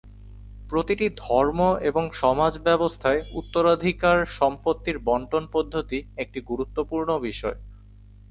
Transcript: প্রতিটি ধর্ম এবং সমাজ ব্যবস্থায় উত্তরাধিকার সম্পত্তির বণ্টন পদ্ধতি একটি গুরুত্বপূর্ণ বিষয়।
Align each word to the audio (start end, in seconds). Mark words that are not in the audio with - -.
প্রতিটি 0.69 1.07
ধর্ম 1.17 1.59
এবং 1.81 2.03
সমাজ 2.13 2.53
ব্যবস্থায় 2.59 3.19
উত্তরাধিকার 3.33 4.17
সম্পত্তির 4.37 4.97
বণ্টন 4.99 5.43
পদ্ধতি 5.47 5.99
একটি 6.17 6.39
গুরুত্বপূর্ণ 6.41 7.09
বিষয়। 7.19 7.57